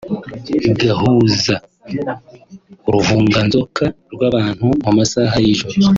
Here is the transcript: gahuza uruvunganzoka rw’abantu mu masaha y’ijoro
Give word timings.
gahuza 0.81 1.55
uruvunganzoka 2.87 3.83
rw’abantu 4.13 4.65
mu 4.83 4.91
masaha 4.97 5.35
y’ijoro 5.45 5.75